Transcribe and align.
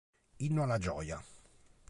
Inno 0.37 0.63
alla 0.63 0.79
gioia 0.79 1.23